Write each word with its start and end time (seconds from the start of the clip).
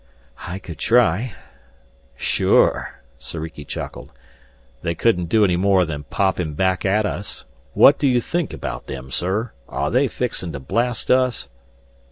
"I 0.47 0.57
could 0.57 0.79
try." 0.79 1.35
"Sure," 2.15 3.03
Soriki 3.19 3.63
chuckled, 3.63 4.11
"they 4.81 4.95
couldn't 4.95 5.25
do 5.27 5.45
any 5.45 5.57
more 5.57 5.85
than 5.85 6.05
pop 6.05 6.39
him 6.39 6.55
back 6.55 6.85
at 6.85 7.05
us. 7.05 7.45
What 7.75 7.99
do 7.99 8.07
you 8.07 8.19
think 8.19 8.51
about 8.51 8.87
them, 8.87 9.11
sir? 9.11 9.51
Are 9.69 9.91
they 9.91 10.07
fixing 10.07 10.53
to 10.53 10.59
blast 10.59 11.11
us?" 11.11 11.49